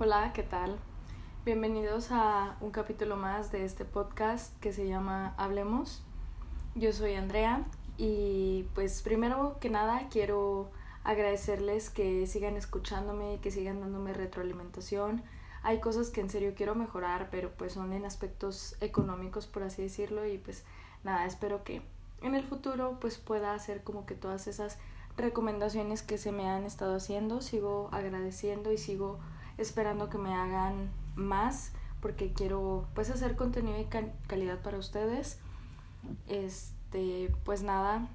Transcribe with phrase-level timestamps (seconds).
[0.00, 0.78] Hola, ¿qué tal?
[1.44, 6.04] Bienvenidos a un capítulo más de este podcast que se llama Hablemos.
[6.76, 7.64] Yo soy Andrea
[7.96, 10.70] y pues primero que nada quiero
[11.02, 15.24] agradecerles que sigan escuchándome, que sigan dándome retroalimentación.
[15.64, 19.82] Hay cosas que en serio quiero mejorar, pero pues son en aspectos económicos, por así
[19.82, 20.64] decirlo, y pues
[21.02, 21.82] nada, espero que
[22.22, 24.78] en el futuro pues pueda hacer como que todas esas
[25.16, 29.18] recomendaciones que se me han estado haciendo, sigo agradeciendo y sigo
[29.58, 33.88] esperando que me hagan más porque quiero pues hacer contenido de
[34.26, 35.38] calidad para ustedes.
[36.28, 38.08] Este, pues nada,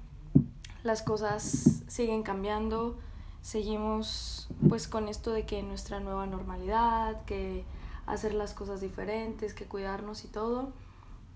[0.82, 2.98] las cosas siguen cambiando,
[3.42, 7.64] seguimos pues con esto de que nuestra nueva normalidad, que
[8.06, 10.72] hacer las cosas diferentes, que cuidarnos y todo.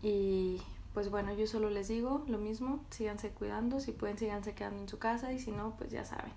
[0.02, 0.62] Y
[0.94, 4.88] pues bueno, yo solo les digo lo mismo, síganse cuidando, si pueden síganse quedando en
[4.88, 6.32] su casa y si no, pues ya saben.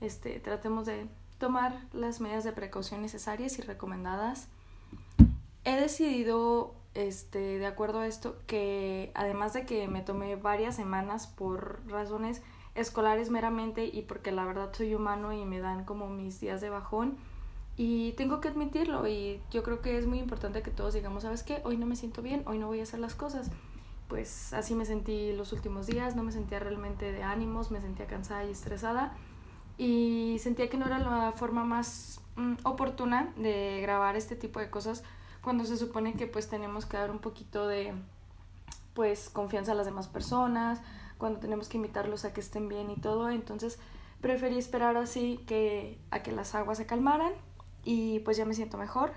[0.00, 1.06] Este, tratemos de
[1.38, 4.48] tomar las medidas de precaución necesarias y recomendadas.
[5.64, 11.26] He decidido este, de acuerdo a esto, que además de que me tomé varias semanas
[11.26, 12.42] por razones
[12.74, 16.70] escolares meramente y porque la verdad soy humano y me dan como mis días de
[16.70, 17.16] bajón
[17.76, 21.42] y tengo que admitirlo y yo creo que es muy importante que todos digamos, ¿sabes
[21.42, 21.60] qué?
[21.64, 23.50] Hoy no me siento bien, hoy no voy a hacer las cosas.
[24.08, 28.06] Pues así me sentí los últimos días, no me sentía realmente de ánimos, me sentía
[28.06, 29.14] cansada y estresada
[29.78, 34.70] y sentía que no era la forma más mm, oportuna de grabar este tipo de
[34.70, 35.02] cosas
[35.42, 37.94] cuando se supone que pues tenemos que dar un poquito de
[38.94, 40.80] pues confianza a las demás personas,
[41.18, 43.78] cuando tenemos que invitarlos a que estén bien y todo, entonces
[44.20, 47.32] preferí esperar así que a que las aguas se calmaran
[47.84, 49.12] y pues ya me siento mejor.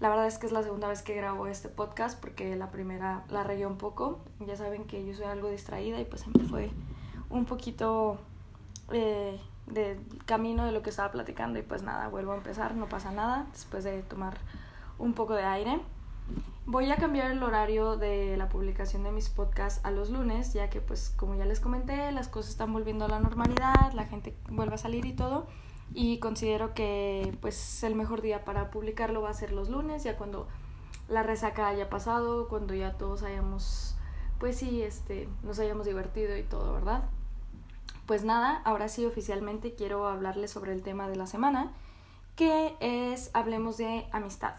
[0.00, 3.24] La verdad es que es la segunda vez que grabo este podcast porque la primera
[3.28, 4.20] la regué un poco.
[4.40, 6.70] Ya saben que yo soy algo distraída y pues se me fue
[7.30, 8.18] un poquito
[8.92, 12.88] eh, de camino de lo que estaba platicando y pues nada, vuelvo a empezar, no
[12.88, 14.36] pasa nada después de tomar
[14.98, 15.80] un poco de aire.
[16.66, 20.70] Voy a cambiar el horario de la publicación de mis podcasts a los lunes, ya
[20.70, 24.34] que pues como ya les comenté, las cosas están volviendo a la normalidad, la gente
[24.50, 25.46] vuelve a salir y todo,
[25.92, 30.16] y considero que pues el mejor día para publicarlo va a ser los lunes, ya
[30.16, 30.48] cuando
[31.08, 33.94] la resaca haya pasado, cuando ya todos hayamos
[34.38, 37.04] pues sí, este, nos hayamos divertido y todo, ¿verdad?
[38.06, 41.72] Pues nada, ahora sí oficialmente quiero hablarles sobre el tema de la semana,
[42.36, 44.54] que es hablemos de amistad.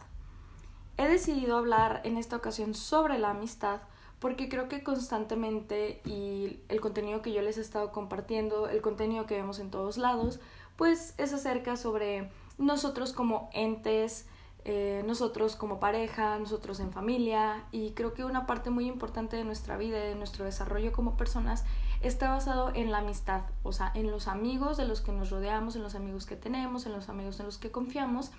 [0.98, 3.82] He decidido hablar en esta ocasión sobre la amistad
[4.20, 9.28] porque creo que constantemente y el contenido que yo les he estado compartiendo, el contenido
[9.28, 10.40] que vemos en todos lados,
[10.76, 14.26] pues es acerca sobre nosotros como entes,
[14.64, 19.44] eh, nosotros como pareja, nosotros en familia y creo que una parte muy importante de
[19.44, 21.66] nuestra vida, de nuestro desarrollo como personas,
[22.08, 25.76] está basado en la amistad, o sea, en los amigos de los que nos rodeamos,
[25.76, 28.32] en los amigos que tenemos, en los amigos en los que confiamos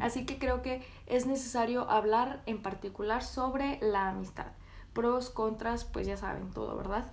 [0.00, 4.46] Así que creo que es necesario hablar en particular sobre la amistad.
[4.94, 7.12] Pros, contras, pues ya saben todo, ¿verdad?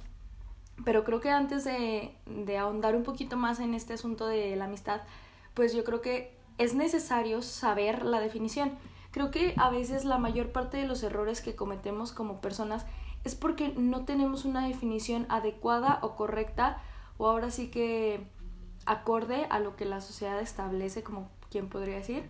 [0.85, 4.65] Pero creo que antes de, de ahondar un poquito más en este asunto de la
[4.65, 5.01] amistad,
[5.53, 8.77] pues yo creo que es necesario saber la definición.
[9.11, 12.85] Creo que a veces la mayor parte de los errores que cometemos como personas
[13.27, 16.81] es porque no tenemos una definición adecuada o correcta
[17.17, 18.25] o ahora sí que
[18.85, 22.23] acorde a lo que la sociedad establece, como quien podría decir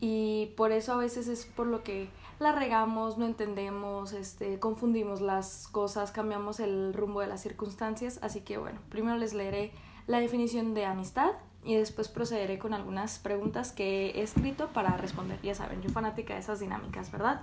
[0.00, 5.20] y por eso a veces es por lo que la regamos, no entendemos, este, confundimos
[5.20, 8.18] las cosas, cambiamos el rumbo de las circunstancias.
[8.22, 9.72] Así que bueno, primero les leeré
[10.06, 11.32] la definición de amistad
[11.62, 15.38] y después procederé con algunas preguntas que he escrito para responder.
[15.42, 17.42] Ya saben, yo fanática de esas dinámicas, ¿verdad?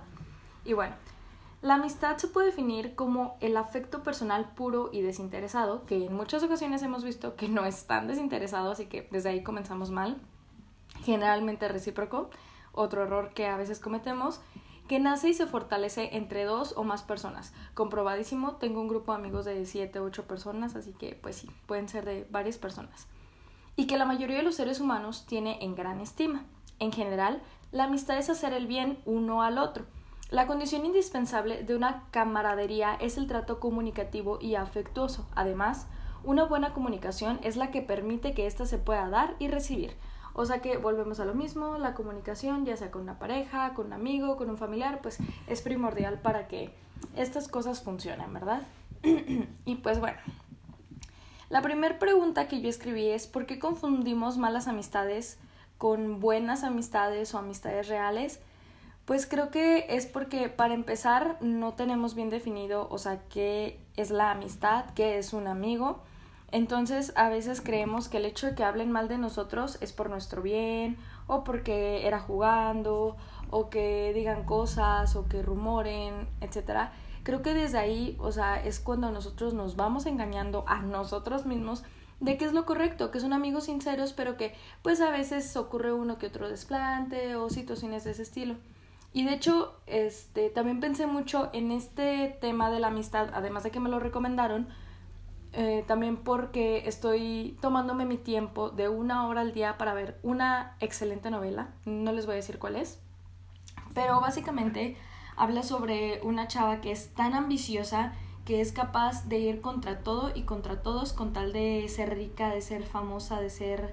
[0.64, 0.96] Y bueno,
[1.60, 6.42] la amistad se puede definir como el afecto personal puro y desinteresado, que en muchas
[6.42, 10.18] ocasiones hemos visto que no es tan desinteresado, así que desde ahí comenzamos mal,
[11.04, 12.30] generalmente recíproco
[12.72, 14.40] otro error que a veces cometemos,
[14.86, 17.52] que nace y se fortalece entre dos o más personas.
[17.74, 21.50] Comprobadísimo, tengo un grupo de amigos de 7 o 8 personas, así que pues sí,
[21.66, 23.08] pueden ser de varias personas.
[23.76, 26.44] Y que la mayoría de los seres humanos tiene en gran estima.
[26.78, 29.84] En general, la amistad es hacer el bien uno al otro.
[30.30, 35.26] La condición indispensable de una camaradería es el trato comunicativo y afectuoso.
[35.34, 35.86] Además,
[36.22, 39.94] una buena comunicación es la que permite que ésta se pueda dar y recibir,
[40.34, 43.86] o sea que volvemos a lo mismo, la comunicación, ya sea con una pareja, con
[43.86, 46.74] un amigo, con un familiar, pues es primordial para que
[47.16, 48.62] estas cosas funcionen, ¿verdad?
[49.64, 50.18] y pues bueno,
[51.48, 55.38] la primera pregunta que yo escribí es ¿por qué confundimos malas amistades
[55.78, 58.40] con buenas amistades o amistades reales?
[59.08, 64.10] Pues creo que es porque para empezar no tenemos bien definido, o sea, qué es
[64.10, 66.02] la amistad, qué es un amigo
[66.50, 70.08] entonces, a veces creemos que el hecho de que hablen mal de nosotros es por
[70.08, 70.96] nuestro bien
[71.26, 73.16] o porque era jugando
[73.50, 76.92] o que digan cosas o que rumoren, etcétera.
[77.22, 81.84] Creo que desde ahí, o sea, es cuando nosotros nos vamos engañando a nosotros mismos
[82.20, 85.92] de que es lo correcto, que son amigos sinceros, pero que pues a veces ocurre
[85.92, 88.54] uno que otro desplante o situaciones de ese estilo.
[89.12, 93.70] Y de hecho, este, también pensé mucho en este tema de la amistad, además de
[93.70, 94.68] que me lo recomendaron,
[95.52, 100.76] eh, también porque estoy tomándome mi tiempo de una hora al día para ver una
[100.80, 103.00] excelente novela, no les voy a decir cuál es,
[103.94, 104.96] pero básicamente
[105.36, 108.12] habla sobre una chava que es tan ambiciosa
[108.44, 112.48] que es capaz de ir contra todo y contra todos con tal de ser rica,
[112.48, 113.92] de ser famosa, de ser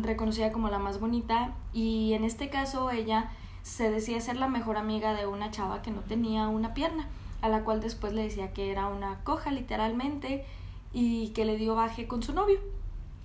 [0.00, 1.54] reconocida como la más bonita.
[1.74, 3.30] Y en este caso ella
[3.62, 7.08] se decía ser la mejor amiga de una chava que no tenía una pierna,
[7.40, 10.44] a la cual después le decía que era una coja literalmente
[10.92, 12.60] y que le dio baje con su novio.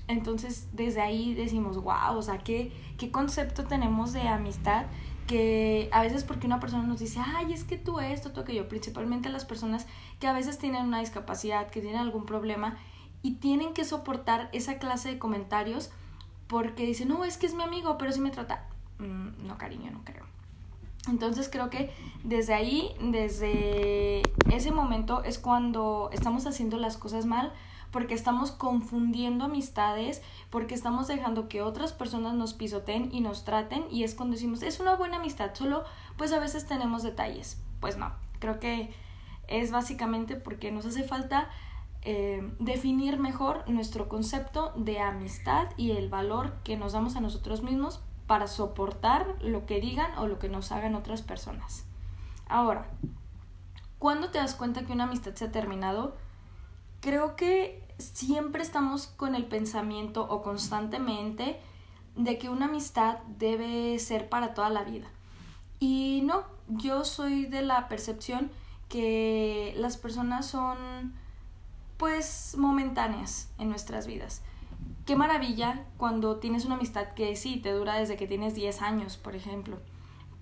[0.08, 4.86] Entonces desde ahí decimos, wow, o sea, ¿qué, qué concepto tenemos de amistad
[5.28, 8.70] que a veces porque una persona nos dice, ay, es que tú esto, tú aquello,
[8.70, 9.86] principalmente las personas
[10.20, 12.78] que a veces tienen una discapacidad, que tienen algún problema
[13.22, 15.92] y tienen que soportar esa clase de comentarios
[16.48, 18.67] porque dicen, no, es que es mi amigo, pero si me trata.
[19.00, 20.26] Mm, no, cariño, no creo.
[21.08, 21.92] Entonces creo que
[22.24, 24.22] desde ahí, desde
[24.52, 27.54] ese momento es cuando estamos haciendo las cosas mal
[27.92, 33.86] porque estamos confundiendo amistades, porque estamos dejando que otras personas nos pisoteen y nos traten
[33.90, 35.84] y es cuando decimos, es una buena amistad, solo
[36.18, 37.62] pues a veces tenemos detalles.
[37.80, 38.94] Pues no, creo que
[39.48, 41.50] es básicamente porque nos hace falta
[42.02, 47.64] eh, definir mejor nuestro concepto de amistad y el valor que nos damos a nosotros
[47.64, 51.86] mismos para soportar lo que digan o lo que nos hagan otras personas.
[52.48, 52.88] Ahora,
[54.00, 56.16] ¿cuándo te das cuenta que una amistad se ha terminado?
[57.00, 61.60] Creo que siempre estamos con el pensamiento o constantemente
[62.16, 65.08] de que una amistad debe ser para toda la vida.
[65.80, 68.52] Y no, yo soy de la percepción
[68.90, 71.14] que las personas son
[71.98, 74.42] pues momentáneas en nuestras vidas
[75.06, 79.18] qué maravilla cuando tienes una amistad que sí, te dura desde que tienes 10 años,
[79.18, 79.78] por ejemplo.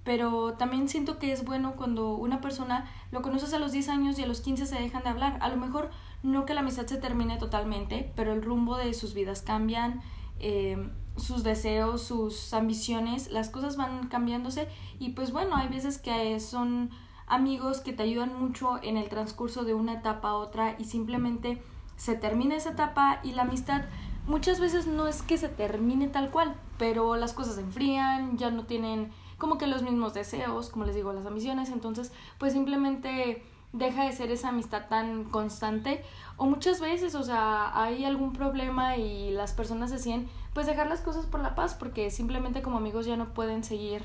[0.03, 4.19] Pero también siento que es bueno cuando una persona lo conoces a los 10 años
[4.19, 5.37] y a los 15 se dejan de hablar.
[5.41, 5.89] A lo mejor
[6.23, 10.01] no que la amistad se termine totalmente, pero el rumbo de sus vidas cambian,
[10.39, 14.67] eh, sus deseos, sus ambiciones, las cosas van cambiándose
[14.99, 16.91] y pues bueno, hay veces que son
[17.27, 21.61] amigos que te ayudan mucho en el transcurso de una etapa a otra y simplemente
[21.95, 23.85] se termina esa etapa y la amistad
[24.27, 28.51] muchas veces no es que se termine tal cual, pero las cosas se enfrían, ya
[28.51, 33.43] no tienen como que los mismos deseos, como les digo, las ambiciones, entonces pues simplemente
[33.77, 36.03] deja de ser esa amistad tan constante.
[36.37, 41.01] O muchas veces, o sea, hay algún problema y las personas deciden pues dejar las
[41.01, 44.03] cosas por la paz porque simplemente como amigos ya no pueden seguir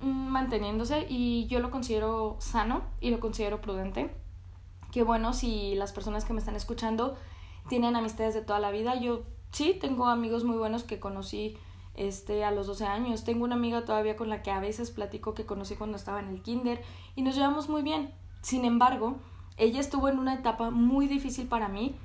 [0.00, 1.06] mm, manteniéndose.
[1.08, 4.14] Y yo lo considero sano y lo considero prudente.
[4.92, 7.16] Que bueno, si las personas que me están escuchando
[7.68, 11.56] tienen amistades de toda la vida, yo sí, tengo amigos muy buenos que conocí
[11.94, 13.24] este, a los 12 años.
[13.24, 16.28] Tengo una amiga todavía con la que a veces platico que conocí cuando estaba en
[16.28, 16.82] el kinder
[17.16, 18.12] y nos llevamos muy bien.
[18.40, 19.16] Sin embargo,
[19.56, 21.96] ella estuvo en una etapa muy difícil para mí.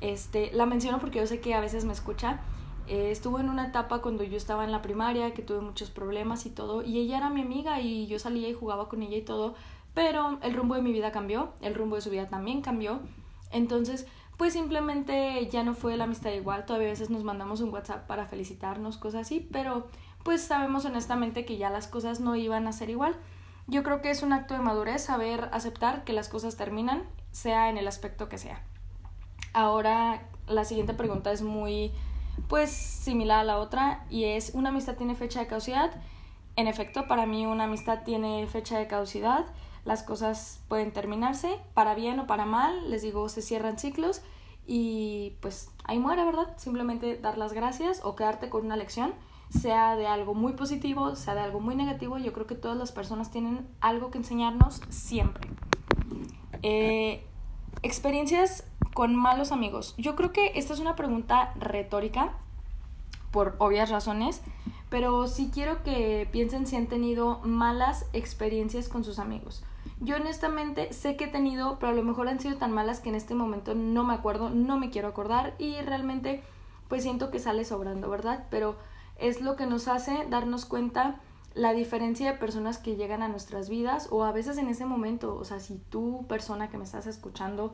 [0.00, 2.40] Este, la menciono porque yo sé que a veces me escucha.
[2.86, 6.44] Eh, estuvo en una etapa cuando yo estaba en la primaria, que tuve muchos problemas
[6.44, 9.22] y todo, y ella era mi amiga y yo salía y jugaba con ella y
[9.22, 9.54] todo,
[9.94, 13.00] pero el rumbo de mi vida cambió, el rumbo de su vida también cambió.
[13.52, 17.72] Entonces, pues simplemente ya no fue la amistad igual, todavía a veces nos mandamos un
[17.72, 19.86] WhatsApp para felicitarnos, cosas así, pero
[20.22, 23.14] pues sabemos honestamente que ya las cosas no iban a ser igual.
[23.66, 27.70] Yo creo que es un acto de madurez saber aceptar que las cosas terminan, sea
[27.70, 28.62] en el aspecto que sea.
[29.52, 31.92] Ahora la siguiente pregunta es muy
[32.48, 35.92] pues similar a la otra y es ¿una amistad tiene fecha de caducidad?
[36.56, 39.46] En efecto, para mí una amistad tiene fecha de caducidad
[39.84, 44.22] las cosas pueden terminarse, para bien o para mal, les digo, se cierran ciclos
[44.66, 46.54] y pues ahí muere, ¿verdad?
[46.56, 49.12] Simplemente dar las gracias o quedarte con una lección,
[49.50, 52.92] sea de algo muy positivo, sea de algo muy negativo, yo creo que todas las
[52.92, 55.48] personas tienen algo que enseñarnos siempre.
[56.62, 57.26] Eh,
[57.82, 58.64] experiencias
[58.94, 59.94] con malos amigos.
[59.98, 62.32] Yo creo que esta es una pregunta retórica,
[63.34, 64.40] por obvias razones,
[64.88, 69.64] pero sí quiero que piensen si han tenido malas experiencias con sus amigos.
[70.00, 73.08] Yo honestamente sé que he tenido, pero a lo mejor han sido tan malas que
[73.08, 76.42] en este momento no me acuerdo, no me quiero acordar y realmente
[76.88, 78.46] pues siento que sale sobrando, ¿verdad?
[78.50, 78.76] Pero
[79.18, 81.20] es lo que nos hace darnos cuenta
[81.54, 85.36] la diferencia de personas que llegan a nuestras vidas o a veces en ese momento,
[85.36, 87.72] o sea, si tú persona que me estás escuchando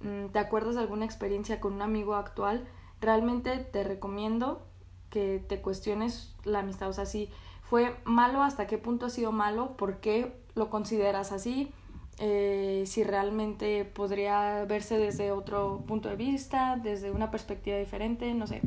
[0.00, 2.66] mm, te acuerdas de alguna experiencia con un amigo actual,
[3.00, 4.66] realmente te recomiendo
[5.10, 7.30] que te cuestiones la amistad, o sea, si
[7.64, 8.42] ¿Fue malo?
[8.42, 9.76] ¿Hasta qué punto ha sido malo?
[9.76, 11.70] ¿Por qué lo consideras así?
[12.18, 18.46] Eh, si realmente podría verse desde otro punto de vista, desde una perspectiva diferente, no
[18.46, 18.62] sé.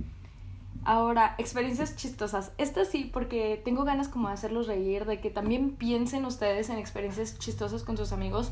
[0.83, 2.51] Ahora, experiencias chistosas.
[2.57, 6.77] Esta sí, porque tengo ganas como de hacerlos reír, de que también piensen ustedes en
[6.77, 8.51] experiencias chistosas con sus amigos.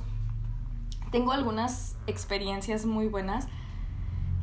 [1.12, 3.48] Tengo algunas experiencias muy buenas.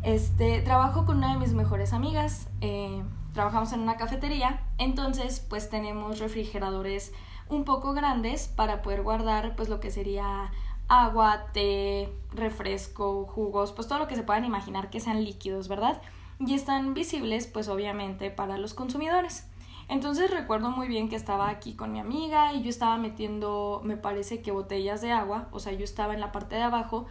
[0.03, 2.49] Este, trabajo con una de mis mejores amigas.
[2.61, 3.03] Eh,
[3.35, 4.63] trabajamos en una cafetería.
[4.79, 7.13] Entonces, pues tenemos refrigeradores
[7.49, 10.51] un poco grandes para poder guardar pues lo que sería
[10.89, 16.03] agua, té, refresco, jugos, pues todo lo que se puedan imaginar que sean líquidos, ¿verdad?
[16.39, 19.47] Y están visibles pues obviamente para los consumidores.
[19.89, 23.97] Entonces recuerdo muy bien que estaba aquí con mi amiga y yo estaba metiendo, me
[23.97, 27.07] parece que botellas de agua, o sea, yo estaba en la parte de abajo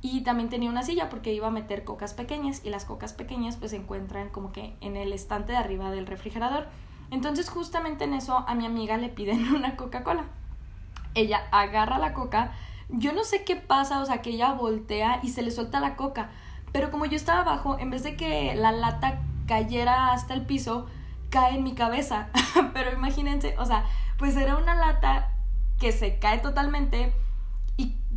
[0.00, 3.56] y también tenía una silla porque iba a meter cocas pequeñas y las cocas pequeñas
[3.56, 6.66] pues se encuentran como que en el estante de arriba del refrigerador.
[7.12, 10.24] Entonces justamente en eso a mi amiga le piden una Coca-Cola.
[11.14, 12.52] Ella agarra la coca,
[12.88, 15.94] yo no sé qué pasa, o sea, que ella voltea y se le suelta la
[15.94, 16.30] coca,
[16.72, 20.86] pero como yo estaba abajo, en vez de que la lata cayera hasta el piso,
[21.28, 22.30] cae en mi cabeza.
[22.72, 23.84] pero imagínense, o sea,
[24.16, 25.32] pues era una lata
[25.78, 27.12] que se cae totalmente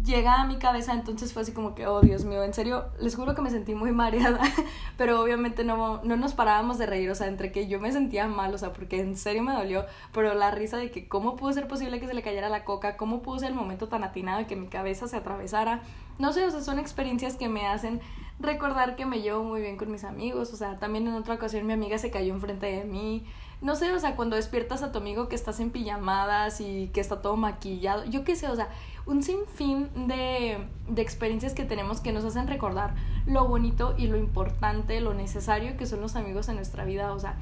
[0.05, 3.15] llega a mi cabeza, entonces fue así como que, oh Dios mío, en serio, les
[3.15, 4.39] juro que me sentí muy mareada,
[4.97, 8.27] pero obviamente no, no nos parábamos de reír, o sea, entre que yo me sentía
[8.27, 11.51] mal, o sea, porque en serio me dolió, pero la risa de que cómo pudo
[11.53, 14.39] ser posible que se le cayera la coca, cómo pudo ser el momento tan atinado
[14.39, 15.81] de que mi cabeza se atravesara,
[16.19, 17.99] no sé, o sea, son experiencias que me hacen
[18.39, 21.65] recordar que me llevo muy bien con mis amigos, o sea, también en otra ocasión
[21.65, 23.25] mi amiga se cayó enfrente de mí,
[23.61, 27.01] no sé, o sea, cuando despiertas a tu amigo que estás en pijamadas y que
[27.01, 28.69] está todo maquillado, yo qué sé, o sea,
[29.05, 30.57] un sinfín de,
[30.87, 32.95] de experiencias que tenemos que nos hacen recordar
[33.25, 37.19] lo bonito y lo importante, lo necesario que son los amigos en nuestra vida, o
[37.19, 37.37] sea,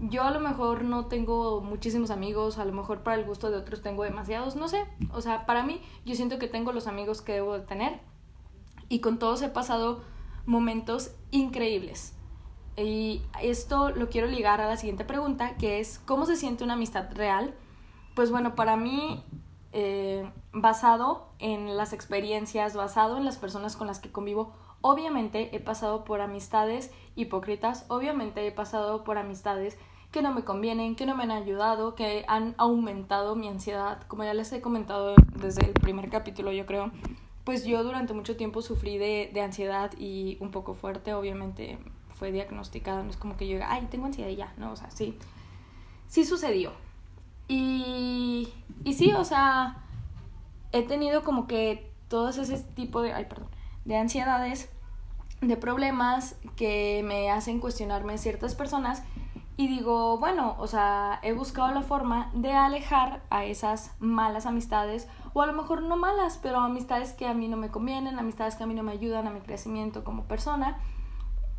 [0.00, 3.56] yo a lo mejor no tengo muchísimos amigos, a lo mejor para el gusto de
[3.56, 7.22] otros tengo demasiados, no sé, o sea, para mí yo siento que tengo los amigos
[7.22, 8.00] que debo de tener
[8.88, 10.02] y con todos he pasado
[10.44, 12.15] momentos increíbles.
[12.76, 16.74] Y esto lo quiero ligar a la siguiente pregunta, que es, ¿cómo se siente una
[16.74, 17.54] amistad real?
[18.14, 19.22] Pues bueno, para mí,
[19.72, 24.52] eh, basado en las experiencias, basado en las personas con las que convivo,
[24.82, 29.78] obviamente he pasado por amistades hipócritas, obviamente he pasado por amistades
[30.12, 34.24] que no me convienen, que no me han ayudado, que han aumentado mi ansiedad, como
[34.24, 36.90] ya les he comentado desde el primer capítulo, yo creo.
[37.44, 41.78] Pues yo durante mucho tiempo sufrí de, de ansiedad y un poco fuerte, obviamente
[42.16, 44.76] fue diagnosticada, no es como que yo diga, ay, tengo ansiedad y ya, no, o
[44.76, 45.18] sea, sí,
[46.08, 46.72] sí sucedió.
[47.46, 48.52] Y,
[48.84, 49.84] y sí, o sea,
[50.72, 53.48] he tenido como que todos ese tipo de, ay, perdón,
[53.84, 54.70] de ansiedades,
[55.42, 59.02] de problemas que me hacen cuestionarme ciertas personas
[59.58, 65.08] y digo, bueno, o sea, he buscado la forma de alejar a esas malas amistades
[65.34, 68.54] o a lo mejor no malas, pero amistades que a mí no me convienen, amistades
[68.56, 70.78] que a mí no me ayudan a mi crecimiento como persona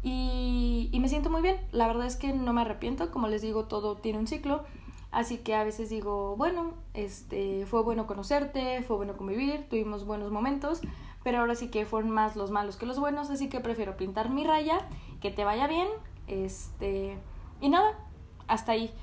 [0.08, 1.58] y, y me siento muy bien.
[1.72, 4.64] La verdad es que no me arrepiento, como les digo, todo tiene un ciclo.
[5.12, 10.32] Así que a veces digo, bueno, este, fue bueno conocerte, fue bueno convivir, tuvimos buenos
[10.32, 10.82] momentos,
[11.24, 14.30] pero ahora sí que fueron más los malos que los buenos, así que prefiero pintar
[14.30, 14.80] mi raya,
[15.22, 15.88] que te vaya bien,
[16.28, 17.18] este,
[17.62, 17.98] y nada,
[18.48, 18.94] hasta ahí.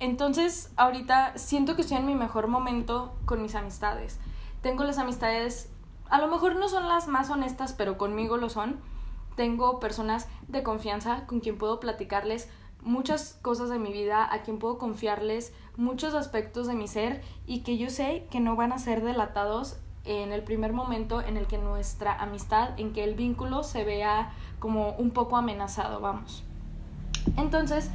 [0.00, 4.18] Entonces, ahorita siento que estoy en mi mejor momento con mis amistades.
[4.62, 5.70] Tengo las amistades,
[6.10, 8.80] a lo mejor no son las más honestas, pero conmigo lo son
[9.36, 12.48] tengo personas de confianza con quien puedo platicarles
[12.82, 17.60] muchas cosas de mi vida, a quien puedo confiarles muchos aspectos de mi ser y
[17.60, 21.46] que yo sé que no van a ser delatados en el primer momento en el
[21.46, 26.44] que nuestra amistad, en que el vínculo se vea como un poco amenazado, vamos.
[27.36, 27.90] Entonces,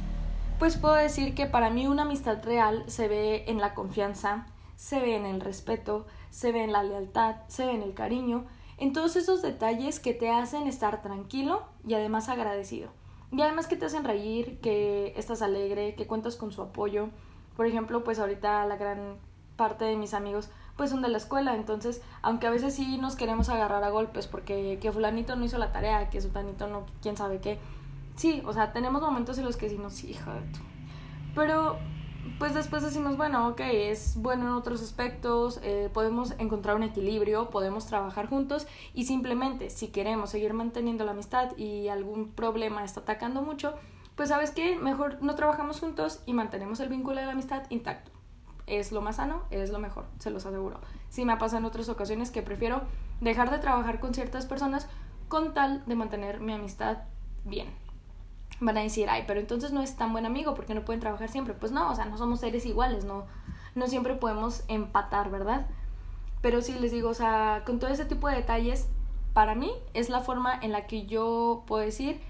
[0.58, 4.46] pues puedo decir que para mí una amistad real se ve en la confianza,
[4.76, 8.44] se ve en el respeto, se ve en la lealtad, se ve en el cariño
[8.78, 12.90] en todos esos detalles que te hacen estar tranquilo y además agradecido.
[13.30, 17.08] Y además que te hacen reír, que estás alegre, que cuentas con su apoyo.
[17.56, 19.16] Por ejemplo, pues ahorita la gran
[19.56, 23.14] parte de mis amigos pues son de la escuela, entonces, aunque a veces sí nos
[23.14, 27.16] queremos agarrar a golpes porque que fulanito no hizo la tarea, que sutanito no, quién
[27.16, 27.58] sabe qué.
[28.16, 30.60] Sí, o sea, tenemos momentos en los que decimos, hija de tu.
[31.34, 31.78] Pero
[32.38, 37.50] pues después decimos, bueno, ok, es bueno en otros aspectos, eh, podemos encontrar un equilibrio,
[37.50, 43.00] podemos trabajar juntos y simplemente si queremos seguir manteniendo la amistad y algún problema está
[43.00, 43.74] atacando mucho,
[44.14, 48.12] pues sabes qué, mejor no trabajamos juntos y mantenemos el vínculo de la amistad intacto.
[48.66, 50.80] Es lo más sano, es lo mejor, se los aseguro.
[51.08, 52.82] Sí me ha pasado en otras ocasiones que prefiero
[53.20, 54.88] dejar de trabajar con ciertas personas
[55.26, 56.98] con tal de mantener mi amistad
[57.44, 57.81] bien.
[58.62, 61.28] Van a decir, ay, pero entonces no es tan buen amigo porque no pueden trabajar
[61.28, 61.54] siempre.
[61.54, 63.26] Pues no, o sea, no somos seres iguales, no,
[63.74, 65.66] no siempre podemos empatar, ¿verdad?
[66.40, 68.88] Pero sí les digo, o sea, con todo ese tipo de detalles,
[69.32, 72.20] para mí es la forma en la que yo puedo decir,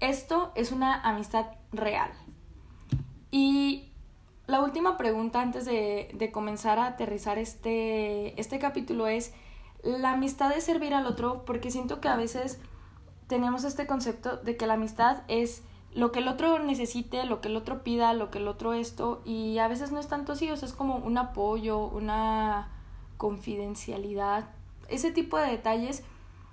[0.00, 2.10] esto es una amistad real.
[3.30, 3.90] Y
[4.46, 9.32] la última pregunta antes de, de comenzar a aterrizar este, este capítulo es,
[9.82, 12.60] la amistad es servir al otro porque siento que a veces
[13.26, 15.62] tenemos este concepto de que la amistad es
[15.94, 19.20] lo que el otro necesite, lo que el otro pida, lo que el otro esto,
[19.24, 22.70] y a veces no es tanto así, o sea, es como un apoyo, una
[23.18, 24.48] confidencialidad,
[24.88, 26.02] ese tipo de detalles.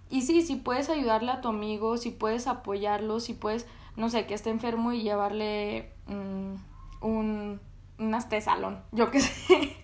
[0.09, 4.25] Y sí, si puedes ayudarle a tu amigo, si puedes apoyarlo, si puedes, no sé,
[4.25, 6.55] que esté enfermo y llevarle mm,
[7.01, 7.59] un,
[7.99, 9.77] un salón, yo qué sé.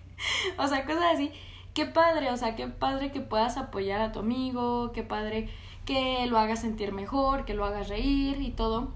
[0.58, 1.32] o sea, cosas así.
[1.74, 5.50] Qué padre, o sea, qué padre que puedas apoyar a tu amigo, qué padre
[5.84, 8.92] que lo hagas sentir mejor, que lo hagas reír y todo.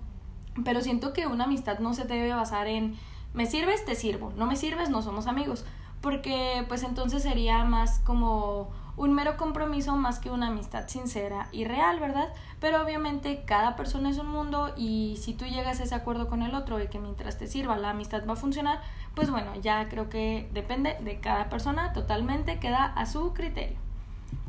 [0.64, 2.96] Pero siento que una amistad no se debe basar en
[3.32, 5.64] me sirves, te sirvo, no me sirves, no somos amigos.
[6.00, 11.64] Porque pues entonces sería más como un mero compromiso más que una amistad sincera y
[11.64, 12.28] real, ¿verdad?
[12.60, 16.42] Pero obviamente cada persona es un mundo y si tú llegas a ese acuerdo con
[16.42, 18.80] el otro de que mientras te sirva la amistad va a funcionar,
[19.14, 23.78] pues bueno, ya creo que depende de cada persona totalmente, queda a su criterio.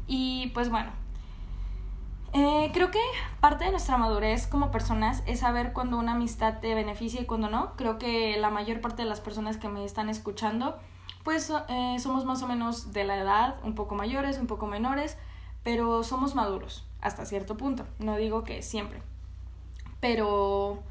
[0.07, 0.91] Y pues bueno,
[2.33, 3.01] eh, creo que
[3.39, 7.49] parte de nuestra madurez como personas es saber cuando una amistad te beneficia y cuando
[7.49, 7.73] no.
[7.75, 10.77] Creo que la mayor parte de las personas que me están escuchando,
[11.23, 15.17] pues eh, somos más o menos de la edad, un poco mayores, un poco menores,
[15.63, 17.85] pero somos maduros hasta cierto punto.
[17.99, 19.01] No digo que siempre.
[19.99, 20.81] Pero,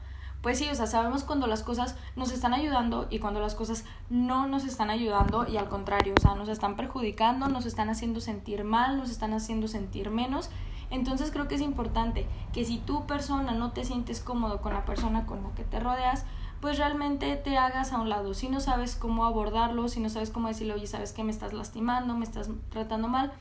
[0.43, 3.85] pues sí, o sea, sabemos cuando las cosas nos están ayudando y cuando las cosas
[4.09, 8.21] no nos están ayudando y al contrario, o sea, nos están perjudicando, nos están haciendo
[8.21, 10.51] sentir mal, nos están haciendo sentir menos
[10.91, 14.85] entonces creo que es importante que si tu persona no te sientes cómodo con la
[14.85, 16.27] persona con la que te rodeas,
[16.61, 18.35] pues realmente te hagas a un lado.
[18.35, 21.53] Si no sabes cómo abordarlo, si no sabes cómo decirle, oye, sabes que me estás
[21.53, 23.33] lastimando, me estás tratando mal,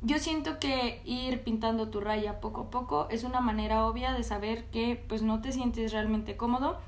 [0.00, 4.22] yo siento que ir pintando tu raya poco a poco es una manera obvia de
[4.22, 6.78] saber que pues no te sientes realmente cómodo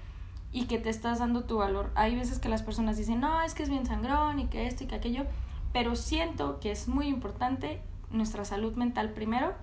[0.52, 1.90] y que te estás dando tu valor.
[1.96, 4.84] Hay veces que las personas dicen, no, es que es bien sangrón y que esto
[4.84, 5.24] y que aquello,
[5.72, 9.54] pero siento que es muy importante nuestra salud mental primero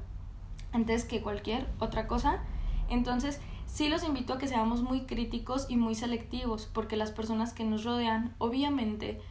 [0.72, 2.42] antes que cualquier otra cosa.
[2.90, 7.54] Entonces, sí los invito a que seamos muy críticos y muy selectivos, porque las personas
[7.54, 9.22] que nos rodean, obviamente,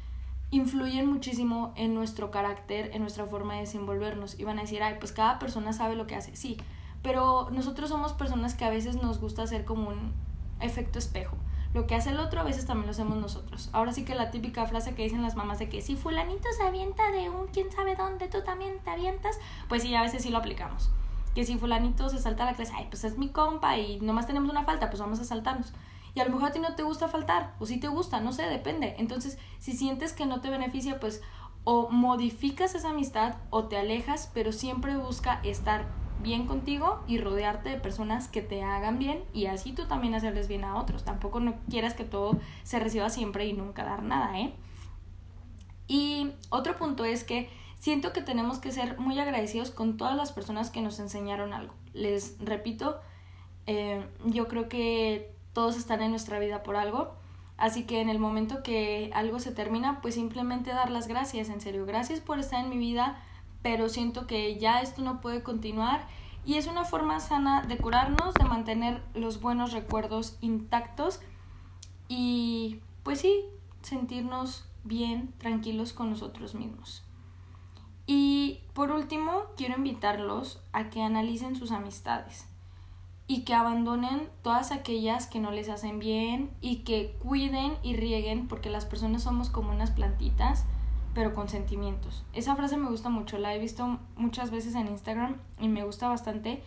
[0.51, 4.39] influyen muchísimo en nuestro carácter, en nuestra forma de desenvolvernos.
[4.39, 6.37] Y van a decir, ay, pues cada persona sabe lo que hace.
[6.37, 6.57] Sí,
[7.03, 10.13] pero nosotros somos personas que a veces nos gusta hacer como un
[10.61, 11.37] efecto espejo.
[11.75, 13.69] Lo que hace el otro a veces también lo hacemos nosotros.
[13.73, 16.63] Ahora sí que la típica frase que dicen las mamás de que si fulanito se
[16.63, 20.31] avienta de un quién sabe dónde, tú también te avientas, pues sí, a veces sí
[20.31, 20.91] lo aplicamos
[21.37, 24.27] que si fulanito se salta a la clase, ay, pues es mi compa y nomás
[24.27, 25.71] tenemos una falta, pues vamos a saltarnos.
[26.15, 28.33] Y a lo mejor a ti no te gusta faltar, o si te gusta, no
[28.33, 28.95] sé, depende.
[28.97, 31.21] Entonces, si sientes que no te beneficia, pues
[31.65, 35.85] o modificas esa amistad o te alejas, pero siempre busca estar
[36.23, 40.49] bien contigo y rodearte de personas que te hagan bien y así tú también hacerles
[40.49, 41.05] bien a otros.
[41.05, 44.55] Tampoco no quieras que todo se reciba siempre y nunca dar nada, ¿eh?
[45.87, 47.51] Y otro punto es que
[47.87, 51.73] siento que tenemos que ser muy agradecidos con todas las personas que nos enseñaron algo.
[51.95, 52.99] Les repito,
[53.69, 57.15] eh, yo creo que todos están en nuestra vida por algo.
[57.57, 61.61] Así que en el momento que algo se termina, pues simplemente dar las gracias, en
[61.61, 61.87] serio.
[61.87, 63.23] Gracias por estar en mi vida,
[63.63, 66.09] pero siento que ya esto no puede continuar.
[66.45, 71.21] Y es una forma sana de curarnos, de mantener los buenos recuerdos intactos
[72.09, 73.45] y pues sí,
[73.83, 77.06] sentirnos bien, tranquilos con nosotros mismos.
[78.07, 82.47] Y por último, quiero invitarlos a que analicen sus amistades
[83.27, 88.47] y que abandonen todas aquellas que no les hacen bien y que cuiden y rieguen
[88.47, 90.65] porque las personas somos como unas plantitas
[91.17, 92.25] pero con sentimientos.
[92.35, 96.09] Esa frase me gusta mucho, la he visto muchas veces en Instagram y me gusta
[96.09, 96.63] bastante.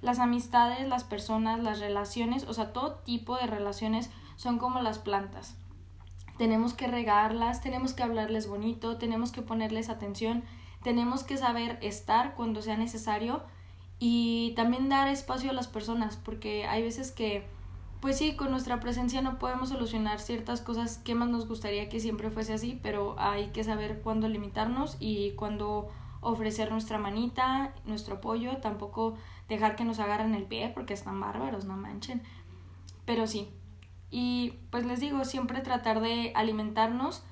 [0.00, 4.98] Las amistades, las personas, las relaciones, o sea, todo tipo de relaciones son como las
[4.98, 5.54] plantas.
[6.36, 10.42] Tenemos que regarlas, tenemos que hablarles bonito, tenemos que ponerles atención
[10.82, 13.42] tenemos que saber estar cuando sea necesario
[13.98, 17.46] y también dar espacio a las personas, porque hay veces que,
[18.00, 22.00] pues sí, con nuestra presencia no podemos solucionar ciertas cosas que más nos gustaría que
[22.00, 25.88] siempre fuese así, pero hay que saber cuándo limitarnos y cuándo
[26.20, 29.14] ofrecer nuestra manita, nuestro apoyo, tampoco
[29.48, 32.22] dejar que nos agarren el pie porque están bárbaros, no manchen.
[33.04, 33.48] Pero sí.
[34.10, 37.22] Y pues les digo, siempre tratar de alimentarnos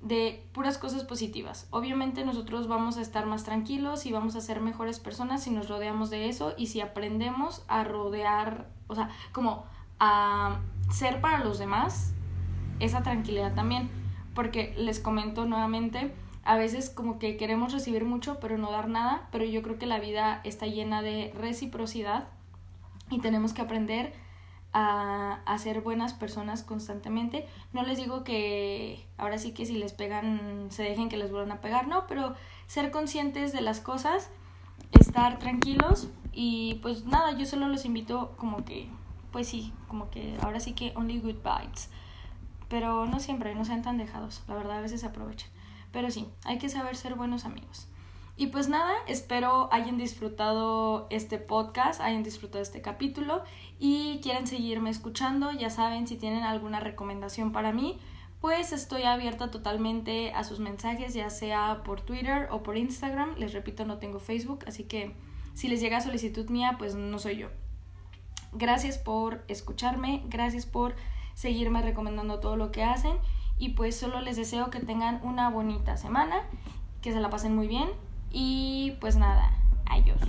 [0.00, 1.66] de puras cosas positivas.
[1.70, 5.68] Obviamente nosotros vamos a estar más tranquilos y vamos a ser mejores personas si nos
[5.68, 9.64] rodeamos de eso y si aprendemos a rodear, o sea, como
[9.98, 10.60] a
[10.90, 12.12] ser para los demás
[12.78, 13.90] esa tranquilidad también.
[14.34, 19.28] Porque les comento nuevamente, a veces como que queremos recibir mucho pero no dar nada,
[19.30, 22.28] pero yo creo que la vida está llena de reciprocidad
[23.10, 24.14] y tenemos que aprender
[24.72, 27.46] a, a, ser buenas personas constantemente.
[27.72, 31.52] No les digo que ahora sí que si les pegan se dejen que les vuelvan
[31.52, 32.34] a pegar, no, pero
[32.66, 34.30] ser conscientes de las cosas,
[34.92, 38.88] estar tranquilos y pues nada, yo solo los invito como que,
[39.32, 41.90] pues sí, como que ahora sí que only good vibes.
[42.68, 45.50] Pero no siempre, no sean tan dejados, la verdad a veces aprovechan.
[45.92, 47.88] Pero sí, hay que saber ser buenos amigos.
[48.36, 53.42] Y pues nada, espero hayan disfrutado este podcast, hayan disfrutado este capítulo
[53.78, 57.98] y quieren seguirme escuchando, ya saben, si tienen alguna recomendación para mí,
[58.40, 63.34] pues estoy abierta totalmente a sus mensajes, ya sea por Twitter o por Instagram.
[63.36, 65.14] Les repito, no tengo Facebook, así que
[65.52, 67.48] si les llega solicitud mía, pues no soy yo.
[68.52, 70.94] Gracias por escucharme, gracias por
[71.34, 73.16] seguirme recomendando todo lo que hacen
[73.58, 76.42] y pues solo les deseo que tengan una bonita semana,
[77.02, 77.90] que se la pasen muy bien
[78.30, 79.50] y pues nada,
[79.86, 80.20] adiós.